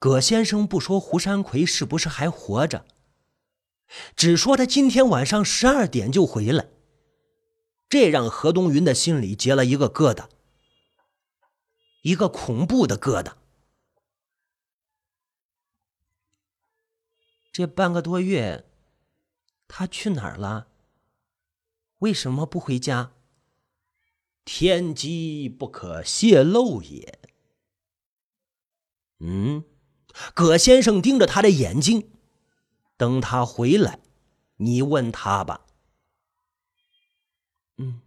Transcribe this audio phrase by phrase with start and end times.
[0.00, 2.86] 葛先生不说胡山魁是不是还活着，
[4.16, 6.70] 只说他今天晚上十二点就回来，
[7.86, 10.30] 这让何东云的心里结了一个疙瘩，
[12.00, 13.34] 一个恐怖的疙瘩。
[17.52, 18.64] 这半个多月，
[19.68, 20.68] 他去哪儿了？
[21.98, 23.12] 为什么不回家？
[24.46, 27.18] 天机不可泄露也。
[29.18, 29.64] 嗯，
[30.34, 32.10] 葛先生盯着他的眼睛，
[32.96, 34.00] 等他回来，
[34.56, 35.66] 你问他吧。
[37.78, 38.00] 嗯，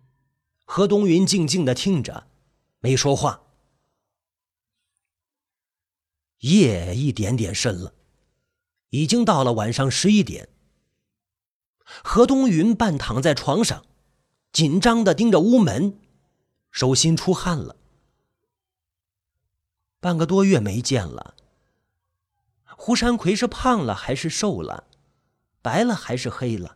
[0.65, 2.27] 何东云静静的听着，
[2.79, 3.41] 没说话。
[6.39, 7.93] 夜一点点深了，
[8.89, 10.49] 已经到了晚上十一点。
[12.03, 13.85] 何东云半躺在床上，
[14.51, 15.99] 紧张的盯着屋门，
[16.69, 17.77] 手心出汗了。
[19.99, 21.35] 半个多月没见了，
[22.85, 24.87] 胡山魁是胖了还是瘦了，
[25.61, 26.75] 白了还是黑了？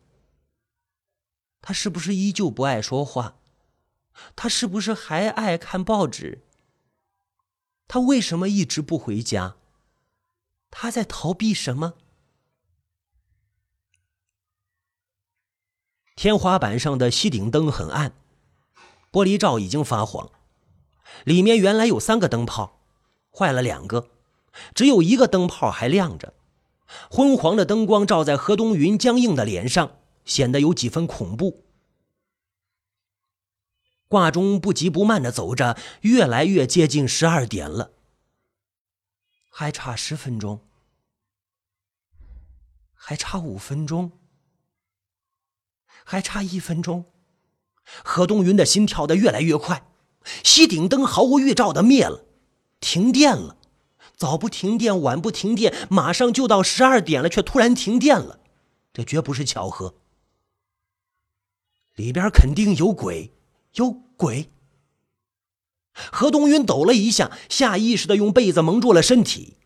[1.59, 3.39] 他是不是依旧不爱说话？
[4.33, 6.45] 他是不是还爱看报纸？
[7.89, 9.57] 他为什么一直不回家？
[10.71, 11.95] 他在逃避什么？
[16.15, 18.13] 天花板上的吸顶灯很暗，
[19.11, 20.31] 玻璃罩已经发黄，
[21.25, 22.79] 里面原来有三个灯泡，
[23.29, 24.09] 坏了两个，
[24.73, 26.33] 只有一个灯泡还亮着。
[27.09, 31.65] 昏黄的灯光照在何东云僵硬的脸上，显得有几分恐怖。
[34.07, 37.91] 挂钟不急不慢的走着，越来越接近十二点了，
[39.49, 40.61] 还差十分钟，
[42.93, 44.11] 还差五分钟。
[46.09, 47.03] 还差一分钟，
[48.01, 49.91] 何东云的心跳得越来越快，
[50.41, 52.23] 吸顶灯毫无预兆的灭了，
[52.79, 53.56] 停电了。
[54.17, 58.39] 早不停电，晚不停电，马上就到十二点了，却突然停电了，
[58.91, 59.93] 这绝不是巧合。
[61.95, 63.31] 里边肯定有鬼，
[63.75, 64.49] 有鬼。
[65.93, 69.57] 何东云抖了一下，下意识的用被子蒙住了身体。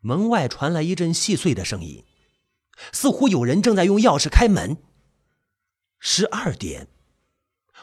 [0.00, 2.04] 门外传来一阵细碎的声音，
[2.92, 4.78] 似乎有人正在用钥匙开门。
[5.98, 6.88] 十二点，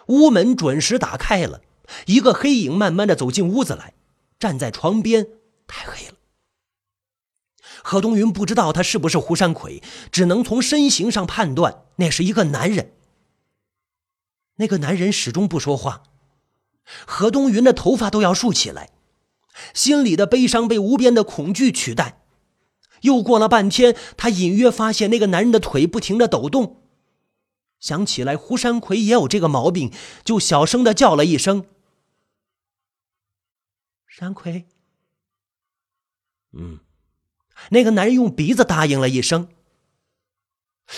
[0.07, 1.61] 屋门准时打开了，
[2.05, 3.93] 一个黑影慢慢的走进屋子来，
[4.39, 5.27] 站在床边。
[5.67, 6.13] 太黑了，
[7.83, 12.93] 何东云不知道他是不是胡山魁，只能从身形上判断那是一个男人。
[14.55, 16.03] 那个男人始终不说话，
[17.05, 18.89] 何东云的头发都要竖起来，
[19.73, 22.21] 心里的悲伤被无边的恐惧取代。
[23.01, 26.81] 又过了半天，他隐约发现那个男人的腿不停的抖动。
[27.79, 29.91] 想起来，胡山魁也有这个毛病，
[30.23, 31.65] 就小声的叫了一声
[34.17, 34.65] ：“山葵。”
[36.53, 36.79] 嗯，
[37.69, 39.49] 那个男人用鼻子答应了一声。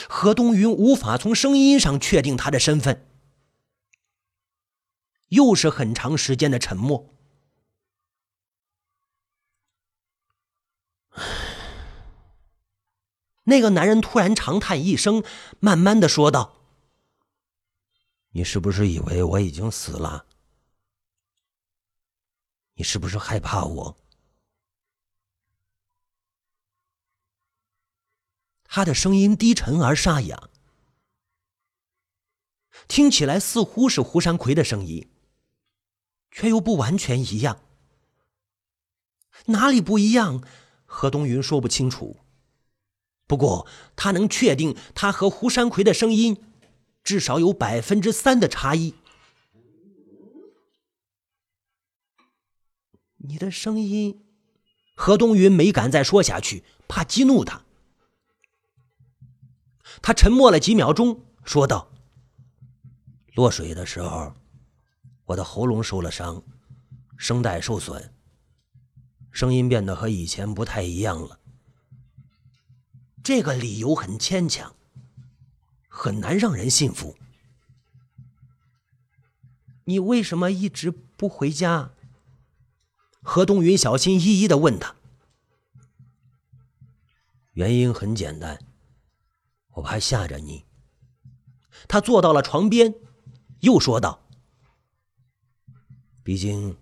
[0.07, 3.05] 何东云无法从声音上确定他的身份。
[5.27, 7.13] 又是很长时间的沉默。
[13.43, 15.21] 那个男人突然长叹一声，
[15.59, 16.55] 慢慢的说道。
[18.29, 20.25] 你是不是以为我已经死了？
[22.79, 23.97] 你是不是害怕我？
[28.63, 30.49] 他的声音低沉而沙哑，
[32.87, 35.09] 听起来似乎是胡山魁的声音，
[36.31, 37.59] 却又不完全一样。
[39.47, 40.41] 哪里不一样？
[40.85, 42.15] 何东云说不清楚。
[43.27, 43.67] 不过
[43.97, 46.45] 他能确定，他和胡山魁的声音。
[47.01, 48.93] 至少有百分之三的差异。
[53.19, 54.25] 你的声音，
[54.95, 57.63] 何东云没敢再说下去，怕激怒他。
[60.01, 61.91] 他沉默了几秒钟，说道
[63.35, 64.33] ：“落水的时候，
[65.25, 66.43] 我的喉咙受了伤，
[67.17, 68.13] 声带受损，
[69.31, 71.39] 声音变得和以前不太一样了。
[73.23, 74.75] 这个理由很牵强。”
[75.91, 77.17] 很难让人信服。
[79.83, 81.91] 你为什么一直不回家？
[83.29, 84.95] 何东云小心翼翼的问他。
[87.53, 88.59] 原因很简单，
[89.73, 90.65] 我怕吓着你。
[91.87, 92.95] 他坐到了床边，
[93.59, 94.27] 又说道
[96.23, 96.75] ：“毕竟，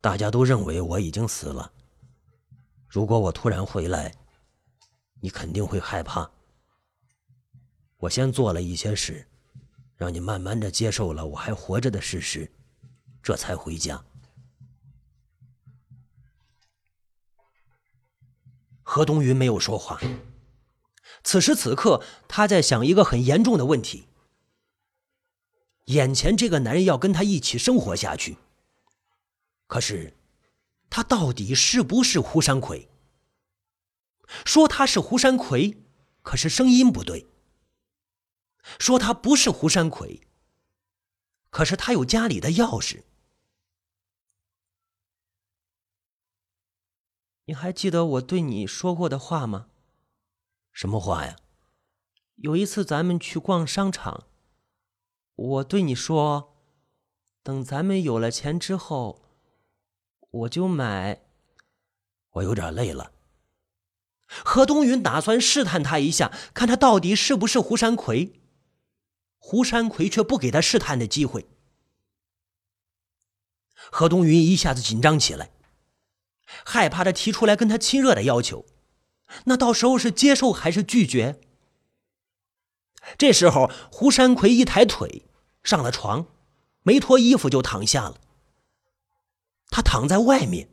[0.00, 1.72] 大家都认为我已经死了。
[2.86, 4.14] 如果我突然回来，
[5.20, 6.30] 你肯定会害怕。”
[7.98, 9.26] 我先做了一些事，
[9.96, 12.48] 让你慢慢的接受了我还活着的事实，
[13.20, 14.04] 这才回家。
[18.92, 20.00] 何东云没有说话。
[21.22, 24.08] 此时此刻，他在想一个很严重的问题：
[25.84, 28.36] 眼前这个男人要跟他一起生活下去，
[29.68, 30.16] 可是
[30.90, 32.88] 他到底是不是胡山魁？
[34.44, 35.76] 说他是胡山魁，
[36.22, 37.26] 可是声音不对；
[38.80, 40.20] 说他不是胡山魁，
[41.50, 43.02] 可是他有家里的钥匙。
[47.50, 49.66] 你还记得我对你说过的话吗？
[50.70, 51.34] 什么话呀？
[52.36, 54.28] 有一次咱们去逛商场，
[55.34, 56.56] 我对你说，
[57.42, 59.24] 等咱们有了钱之后，
[60.30, 61.22] 我就买。
[62.34, 63.10] 我有点累了。
[64.28, 68.40] 何东云打算试探他一下，看他到底是不是胡山魁。
[69.38, 71.48] 胡山魁却不给他试探的机会。
[73.74, 75.50] 何东云一下子紧张起来，
[76.64, 78.66] 害怕他提出来跟他亲热的要求。
[79.44, 81.40] 那到时候是接受还是拒绝？
[83.16, 85.26] 这时候，胡山魁一抬腿
[85.62, 86.26] 上了床，
[86.82, 88.20] 没脱衣服就躺下了。
[89.68, 90.68] 他躺在外面，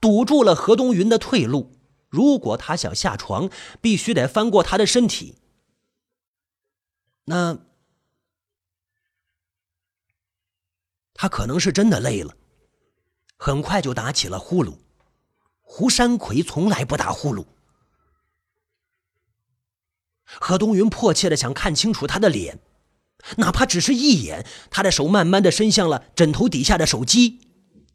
[0.00, 1.76] 堵住了何东云的退路。
[2.08, 3.50] 如果他想下床，
[3.80, 5.38] 必须得翻过他的身体。
[7.24, 7.58] 那
[11.12, 12.36] 他可能是真的累了，
[13.36, 14.78] 很快就打起了呼噜。
[15.70, 17.44] 胡山魁从来不打呼噜。
[20.24, 22.58] 何东云迫切的想看清楚他的脸，
[23.36, 24.46] 哪怕只是一眼。
[24.70, 27.40] 他的手慢慢的伸向了枕头底下的手机，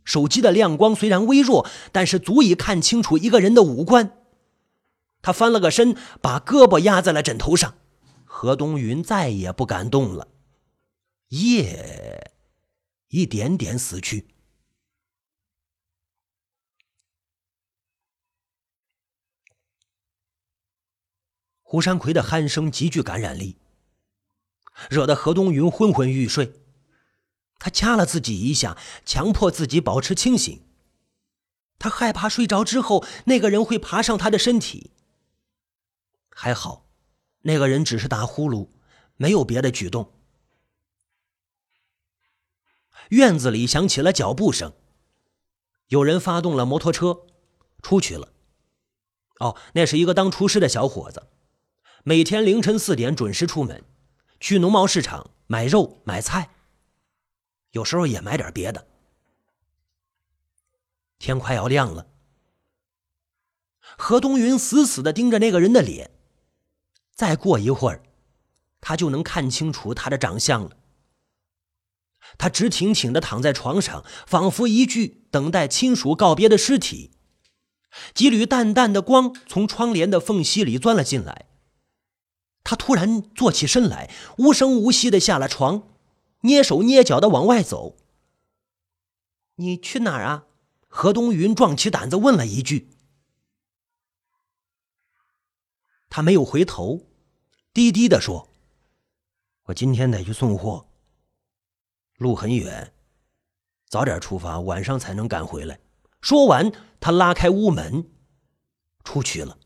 [0.05, 4.17] 手机的亮光虽然微弱，但是足以看清楚一个人的五官。
[5.23, 7.73] 他翻了个身，把胳膊压在了枕头上。
[8.23, 10.27] 何东云再也不敢动了。
[11.29, 12.31] 夜
[13.09, 14.27] 一点点死去。
[21.73, 23.57] 胡山魁的鼾声极具感染力，
[24.91, 26.61] 惹得何东云昏昏欲睡。
[27.57, 30.61] 他掐了自己一下，强迫自己保持清醒。
[31.79, 34.91] 他害怕睡着之后那个人会爬上他的身体。
[36.29, 36.85] 还好，
[37.41, 38.67] 那个人只是打呼噜，
[39.15, 40.13] 没有别的举动。
[43.09, 44.73] 院子里响起了脚步声，
[45.87, 47.25] 有人发动了摩托车，
[47.81, 48.31] 出去了。
[49.39, 51.29] 哦，那是一个当厨师的小伙子。
[52.05, 53.81] 每天凌晨四点准时出门，
[54.41, 56.50] 去农贸市场买肉买菜，
[57.71, 58.85] 有时候也买点别的。
[61.17, 62.07] 天快要亮了，
[63.97, 66.11] 何东云死死的盯着那个人的脸，
[67.15, 68.03] 再过一会儿，
[68.81, 70.71] 他就能看清楚他的长相了。
[72.38, 77.11] 他直挺挺的躺在床上，仿佛一具等待亲属告别的尸体。
[78.13, 81.45] 几缕淡淡的光从窗帘的缝隙里钻了进来。
[82.63, 85.89] 他突然坐起身来，无声无息的下了床，
[86.42, 87.98] 蹑手蹑脚的往外走。
[89.56, 90.45] “你去哪儿啊？”
[90.95, 92.89] 何东云壮起胆子问了一句。
[96.07, 97.07] 他没有回头，
[97.74, 98.50] 低低的说
[99.65, 100.88] ：“我今天得去送货，
[102.18, 102.94] 路很远，
[103.89, 105.80] 早点出发，晚上才能赶回来。”
[106.21, 108.12] 说完，他拉开屋门，
[109.03, 109.58] 出去了。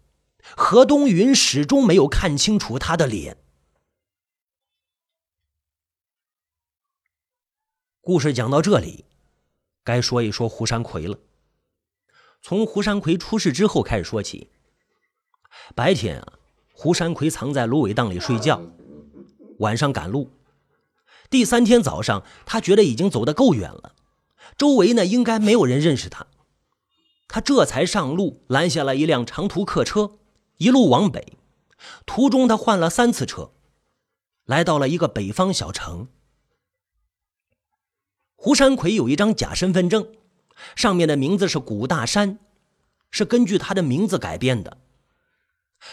[0.56, 3.38] 何东云始终没有看清楚他的脸。
[8.02, 9.06] 故事讲到这里，
[9.84, 11.20] 该说一说胡山魁了。
[12.42, 14.50] 从胡山魁出事之后开始说起。
[15.76, 16.34] 白天啊，
[16.72, 18.62] 胡山魁藏在芦苇荡里睡觉，
[19.60, 20.32] 晚上赶路。
[21.30, 23.96] 第三天早上，他觉得已经走得够远了，
[24.58, 26.28] 周围呢应该没有人认识他，
[27.28, 30.20] 他这才上路拦下了一辆长途客车。
[30.58, 31.38] 一路往北，
[32.06, 33.52] 途中他换了三次车，
[34.46, 36.08] 来到了一个北方小城。
[38.36, 40.14] 胡山魁有一张假身份证，
[40.76, 42.40] 上面的名字是古大山，
[43.12, 44.78] 是根据他的名字改编的。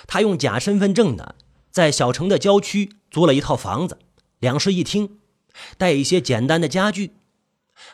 [0.06, 1.34] 他用假身份证呢，
[1.70, 3.98] 在小城的郊区租了一套房子，
[4.38, 5.20] 两室一厅，
[5.76, 7.16] 带一些简单的家具，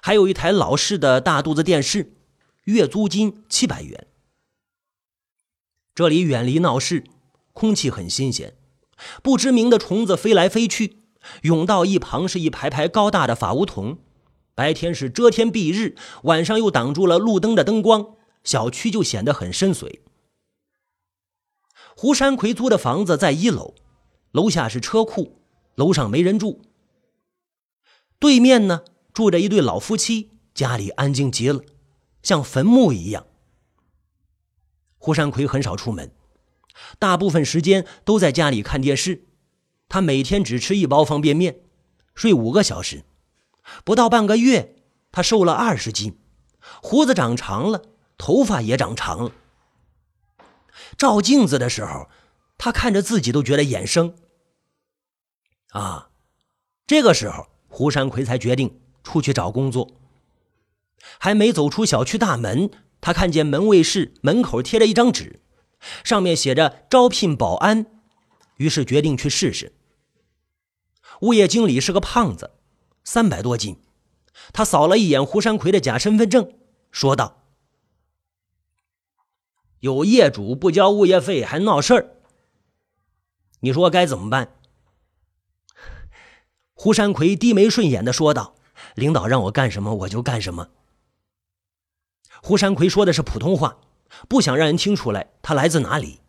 [0.00, 2.12] 还有一台老式的大肚子电视，
[2.65, 4.07] 月租金七百元。
[6.00, 7.04] 这里远离闹市，
[7.52, 8.54] 空气很新鲜，
[9.23, 10.97] 不知名的虫子飞来飞去。
[11.42, 13.99] 甬道一旁是一排排高大的法梧桐，
[14.54, 20.00] 白天是遮天蔽日，晚上又挡住了路灯的灯光，小区就显得很深邃。
[21.95, 23.75] 胡山魁租的房子在一楼，
[24.33, 25.42] 楼下是车库，
[25.75, 26.62] 楼上没人住。
[28.19, 31.61] 对面呢，住着一对老夫妻，家里安静极了，
[32.23, 33.26] 像坟墓一样。
[35.00, 36.12] 胡山魁很少出门，
[36.99, 39.25] 大部分时间都在家里看电视。
[39.88, 41.61] 他每天只吃一包方便面，
[42.14, 43.02] 睡五个小时。
[43.83, 44.76] 不到半个月，
[45.11, 46.19] 他瘦了二十斤，
[46.83, 47.83] 胡子长长了，
[48.19, 49.33] 头发也长长了。
[50.99, 52.11] 照镜子的时候，
[52.59, 54.14] 他看着自己都觉得眼生。
[55.71, 56.11] 啊，
[56.87, 59.88] 这个时候，胡山魁才决定出去找工作。
[61.19, 65.40] 还没走出小区大门，他看见门卫室门口贴着一张纸，
[66.04, 67.87] 上面写着招聘保安，
[68.57, 69.73] 于是决定去试试。
[71.23, 72.52] 物业经理是个胖子，
[73.04, 73.80] 三百多斤。
[74.52, 76.52] 他扫了一眼胡山魁的假身份证，
[76.90, 77.42] 说道
[79.80, 82.16] ：“有业主不交物业费还闹事儿，
[83.61, 84.57] 你说该怎么办？”
[86.73, 88.54] 胡山魁低眉顺眼的说道
[88.97, 90.71] ：“领导让我干什么我就干什么。”
[92.42, 93.78] 胡山魁说的是普通话，
[94.28, 96.20] 不想让人听出来他来自哪里。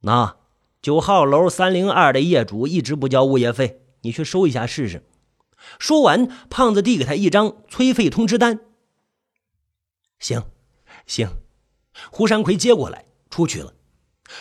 [0.00, 0.36] 那
[0.82, 5.06] 九号楼三零二的业主一直不交物业费，你去收一下试试。
[5.78, 8.60] 说完，胖子递给他一张催费通知单。
[10.18, 10.44] 行，
[11.06, 11.28] 行。
[12.10, 13.74] 胡山魁接过来，出去了。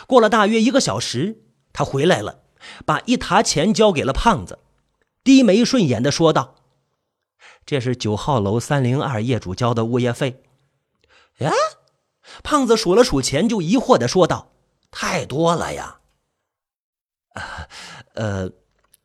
[0.07, 2.41] 过了大约一个小时，他回来了，
[2.85, 4.59] 把一沓钱交给了胖子，
[5.23, 6.55] 低眉顺眼的说道
[7.65, 10.42] ：“这是九号楼三零二业主交的物业费。”
[11.39, 11.51] 哎，
[12.43, 14.51] 胖子数了数钱，就疑惑的说道
[14.91, 16.01] ：“太多了呀。”
[18.15, 18.51] 呃，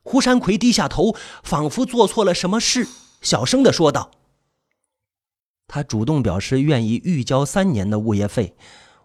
[0.02, 2.86] 胡山魁低下头，仿佛做错了什么事，
[3.22, 4.10] 小声的说道
[5.66, 8.56] ：“他主动表示愿意预交三年的物业费，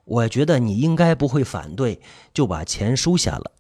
[0.04, 2.02] 我觉得你应该不会反对，
[2.34, 3.52] 就把钱收下了。”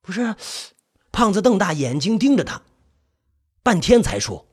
[0.00, 0.34] 不是，
[1.12, 2.62] 胖子瞪大眼睛盯着他，
[3.62, 4.46] 半天才说：“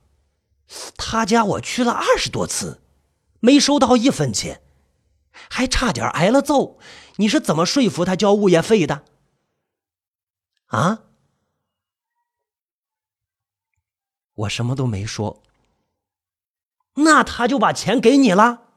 [0.98, 2.80] 他家我去了二十多次。”
[3.44, 4.62] 没收到一分钱，
[5.32, 6.78] 还差点挨了揍。
[7.16, 9.04] 你是怎么说服他交物业费的？
[10.68, 11.06] 啊？
[14.36, 15.42] 我什么都没说。
[16.94, 18.68] 那他就把钱给你了？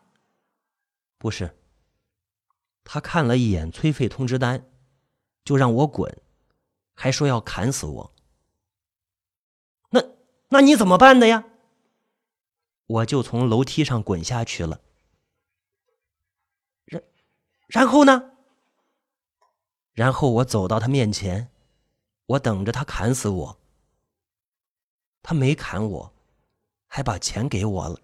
[1.19, 1.59] 不是。
[2.85, 4.67] 他看了一眼催费通知单，
[5.45, 6.23] 就让我滚，
[6.95, 8.15] 还说要砍死我。
[9.91, 10.03] 那
[10.49, 11.45] 那你怎么办的呀？
[12.87, 14.81] 我就从楼梯上滚下去了，
[16.85, 17.03] 然
[17.69, 18.33] 然后呢？
[19.93, 21.51] 然后我走到他面前，
[22.27, 23.59] 我等着他砍死我。
[25.23, 26.13] 他没砍我，
[26.87, 27.99] 还把钱给我了。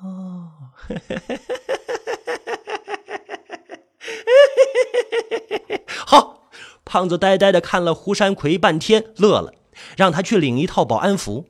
[0.00, 0.70] 哦，
[6.06, 6.48] 好，
[6.84, 9.52] 胖子呆呆的看了胡山魁半天，乐了，
[9.96, 11.48] 让他去领一套保安服。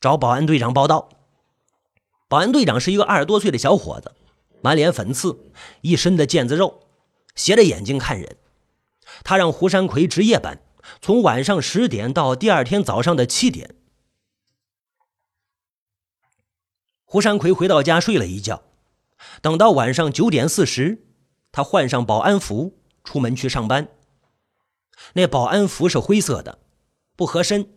[0.00, 1.08] 找保安队长报道。
[2.28, 4.14] 保安队长是一个二十多岁的小伙子，
[4.60, 5.50] 满脸粉刺，
[5.80, 6.80] 一身的腱子肉，
[7.34, 8.36] 斜着眼睛看人。
[9.24, 10.60] 他让胡山魁值夜班，
[11.00, 13.74] 从晚上十点到第二天早上的七点。
[17.04, 18.62] 胡山魁回到家睡了一觉，
[19.40, 21.06] 等到晚上九点四十，
[21.50, 23.88] 他换上保安服出门去上班。
[25.14, 26.58] 那保安服是灰色的，
[27.16, 27.72] 不合身，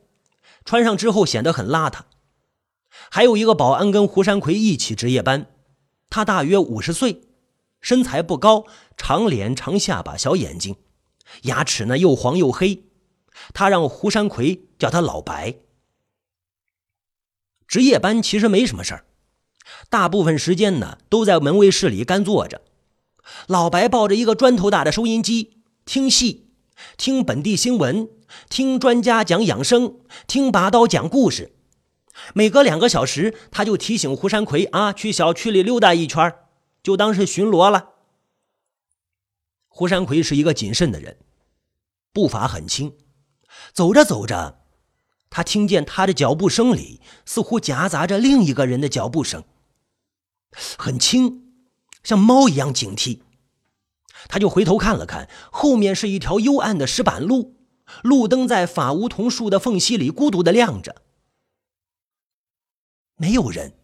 [0.65, 2.01] 穿上之后显得很邋遢。
[3.13, 5.47] 还有一个保安跟胡山魁一起值夜班，
[6.09, 7.23] 他大约五十岁，
[7.81, 8.63] 身材不高，
[8.95, 10.77] 长脸长下巴小眼睛，
[11.41, 12.85] 牙齿呢又黄又黑。
[13.53, 15.55] 他让胡山魁叫他老白。
[17.67, 19.03] 值夜班其实没什么事儿，
[19.89, 22.61] 大部分时间呢都在门卫室里干坐着。
[23.47, 26.47] 老白抱着一个砖头大的收音机，听戏，
[26.95, 28.09] 听本地新闻，
[28.49, 31.51] 听专家讲养生，听拔刀讲故事。
[32.33, 36.33] 每隔两个小时，他就提醒胡山魁啊，去小区里溜达一圈，
[36.81, 37.89] 就当是巡逻了。
[39.67, 41.17] 胡山魁是一个谨慎的人，
[42.11, 42.95] 步伐很轻，
[43.73, 44.61] 走着走着，
[45.29, 49.43] 他听见他的脚步声里似乎夹杂着另一个人的脚步声，
[50.77, 51.53] 很轻，
[52.03, 53.21] 像猫一样警惕。
[54.27, 57.55] 他就回头看了看，后面是一条幽暗的石板路，
[58.03, 61.01] 路灯在法梧桐树的缝隙里孤独的亮着。
[63.21, 63.77] 没有人。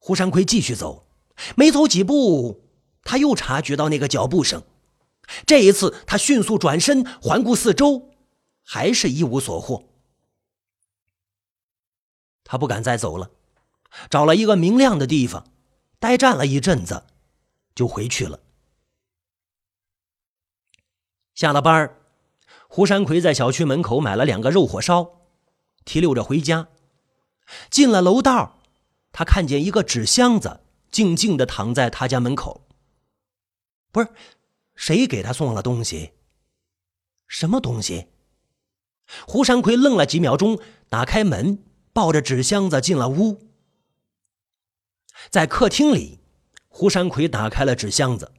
[0.00, 1.06] 胡山魁继续走，
[1.56, 2.64] 没走几步，
[3.04, 4.64] 他又察觉到那个脚步声。
[5.46, 8.10] 这一次，他迅速转身，环顾四周，
[8.64, 9.84] 还是一无所获。
[12.42, 13.30] 他不敢再走了，
[14.10, 15.46] 找了一个明亮的地方，
[16.00, 17.04] 呆站了一阵子，
[17.72, 18.40] 就回去了。
[21.36, 21.96] 下了班
[22.66, 25.28] 胡山魁在小区门口买了两个肉火烧，
[25.84, 26.66] 提溜着回家。
[27.70, 28.60] 进了楼道，
[29.12, 32.66] 他看见一个纸箱子静静的躺在他家门口。
[33.92, 34.08] 不是，
[34.74, 36.12] 谁给他送了东西？
[37.26, 38.08] 什么东西？
[39.26, 43.50] 胡山魁愣了几秒钟，打开门，抱着纸箱子进了屋。
[45.28, 46.20] 在客厅里，
[46.68, 48.32] 胡山魁打开了纸箱子，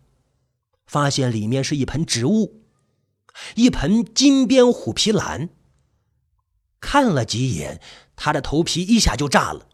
[0.86, 2.64] 发现里面是一盆植物，
[3.56, 5.50] 一盆金边虎皮兰。
[6.82, 7.80] 看了几眼，
[8.18, 9.68] 他的头皮一下就炸了。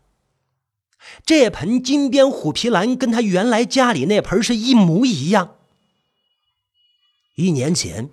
[1.25, 5.55] 这盆金边虎皮兰跟他原来家里那盆是一模一样。
[7.35, 8.09] 一年前，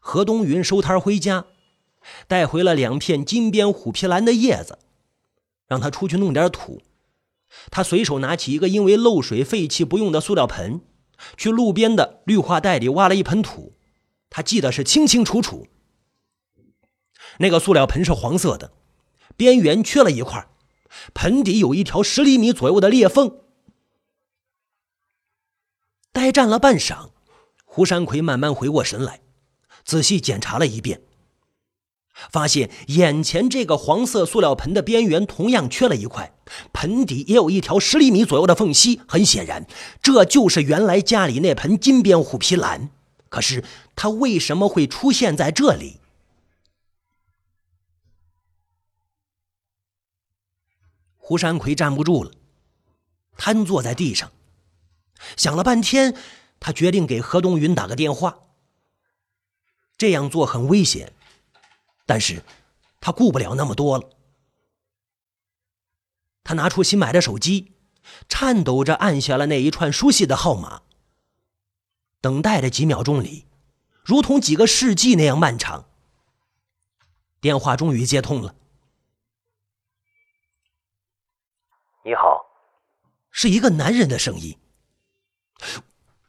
[0.00, 1.46] 何东云收摊回家，
[2.26, 4.78] 带回了两片金边虎皮兰的叶子，
[5.68, 6.82] 让他出去弄点土。
[7.70, 10.80] 他随手拿起一个因为漏水废弃不用的塑料盆，
[11.36, 13.74] 去路边的绿化带里挖了一盆土。
[14.30, 15.68] 他记得是清清楚楚。
[17.38, 18.72] 那个塑料盆是黄色的，
[19.36, 20.48] 边缘缺了一块，
[21.14, 23.38] 盆底有一条十厘米左右的裂缝。
[26.12, 27.08] 呆站了半晌，
[27.64, 29.20] 胡山魁慢慢回过神来，
[29.84, 31.00] 仔细检查了一遍，
[32.30, 36.34] 发现眼前这个黄色塑料盆的边缘同样缺了一块，
[36.74, 39.00] 盆底也有一条十厘米左右的缝隙。
[39.08, 39.66] 很显然，
[40.02, 42.90] 这就是原来家里那盆金边虎皮兰。
[43.30, 43.64] 可是，
[43.96, 46.01] 它为什么会出现在这里？
[51.32, 52.30] 胡山魁站不住了，
[53.38, 54.30] 瘫坐在地上，
[55.34, 56.14] 想了半天，
[56.60, 58.40] 他决定给何东云打个电话。
[59.96, 61.14] 这样做很危险，
[62.04, 62.44] 但是
[63.00, 64.10] 他顾不了那么多了。
[66.44, 67.72] 他拿出新买的手机，
[68.28, 70.82] 颤抖着按下了那一串熟悉的号码。
[72.20, 73.46] 等待的几秒钟里，
[74.04, 75.86] 如同几个世纪那样漫长。
[77.40, 78.54] 电话终于接通了。
[82.04, 82.44] 你好，
[83.42, 84.56] 是一个男人的声音。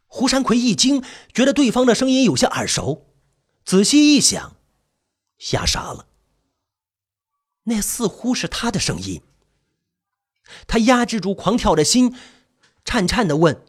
[0.08, 3.06] 胡山奎一惊，觉得对方的声音有些耳熟，
[3.63, 4.56] 仔细一想，
[5.38, 6.08] 吓傻了。
[7.65, 9.21] 那似乎是他的声音。
[10.65, 12.17] 他压制住狂跳的心，
[12.84, 13.63] 颤颤的问：“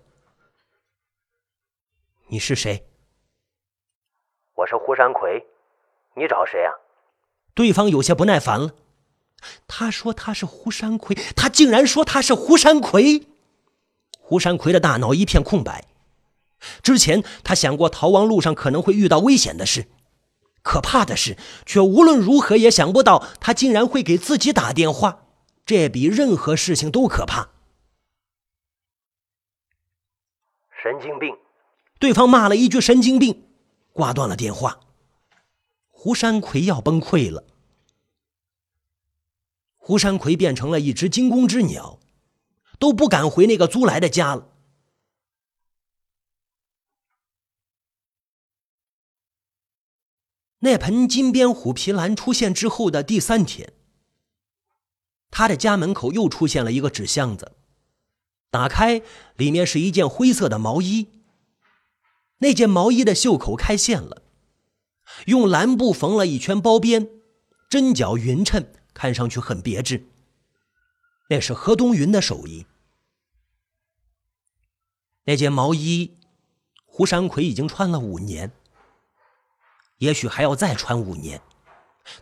[2.29, 2.89] 你是谁
[4.57, 5.47] ？”“我是胡山奎，
[6.17, 6.73] 你找谁啊？”
[7.53, 8.75] 对方有些不耐烦了。
[9.69, 13.27] 他说他是胡山奎，他竟然说他是胡山魁。
[14.27, 15.85] 胡山奎的大脑一片空白。
[16.83, 19.87] 之前他想过逃亡路上可能会遇到危险的事，
[20.63, 25.27] 可怕的是，却无论如何也想不到他竟然会给自己打电话，
[25.67, 27.51] 这比任何事情都可怕。
[30.83, 31.37] 神经病！
[31.99, 33.45] 对方骂了一句“神经病”，
[33.93, 34.81] 挂断了电话。
[35.91, 37.45] 胡山奎要崩溃了。
[39.77, 41.99] 胡山奎变成了一只惊弓之鸟，
[42.79, 44.51] 都不敢回那个租来的家了。
[50.61, 53.75] 那盆金边虎皮兰出现之后的第三天，
[55.31, 57.53] 他的家门口又出现了一个纸箱子，
[58.51, 59.03] 打开，
[59.37, 61.09] 里面是一件灰色的毛衣。
[62.39, 64.23] 那件毛衣的袖口开线了，
[65.27, 67.11] 用蓝布缝了一圈包边，
[67.69, 68.67] 针脚匀称。
[68.95, 70.07] 看上去很别致，
[71.29, 72.67] 那是何东云的手艺。
[75.25, 76.19] 那件毛衣，
[76.85, 78.53] 胡山魁已经穿了五年，
[79.99, 81.41] 也许还要再穿五年，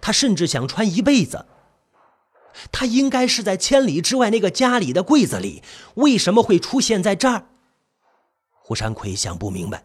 [0.01, 1.47] 他甚至想穿一辈子。
[2.71, 5.63] 他应该是在千里之外那个家里的柜子里，
[5.95, 7.47] 为什么会出现在这儿？
[8.53, 9.83] 胡山魁想不明白。